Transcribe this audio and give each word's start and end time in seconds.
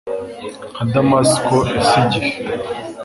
nka 0.73 0.83
Damasiko 0.91 1.55
Ese 1.79 1.97
igihe 2.03 2.29